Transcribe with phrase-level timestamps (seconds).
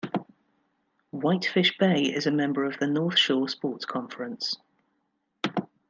[1.11, 4.57] Whitefish Bay is a member of the North Shore Sports Conference.